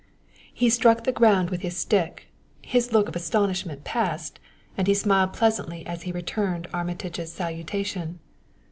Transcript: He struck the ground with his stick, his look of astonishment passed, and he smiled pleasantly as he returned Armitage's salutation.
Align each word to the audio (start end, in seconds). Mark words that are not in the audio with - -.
He 0.51 0.71
struck 0.71 1.03
the 1.03 1.11
ground 1.11 1.51
with 1.51 1.61
his 1.61 1.77
stick, 1.77 2.29
his 2.63 2.91
look 2.91 3.07
of 3.07 3.15
astonishment 3.15 3.83
passed, 3.83 4.39
and 4.75 4.87
he 4.87 4.95
smiled 4.95 5.33
pleasantly 5.33 5.85
as 5.85 6.01
he 6.01 6.11
returned 6.11 6.67
Armitage's 6.73 7.31
salutation. 7.31 8.17